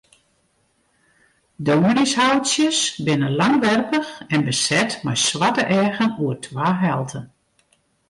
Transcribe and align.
Dominyshoutsjes 1.65 2.79
binne 3.05 3.29
langwerpich 3.41 4.11
en 4.33 4.41
beset 4.47 4.91
mei 5.03 5.17
swarte 5.25 5.63
eagen 5.79 6.11
oer 6.23 6.37
twa 6.45 6.69
helten. 6.83 7.25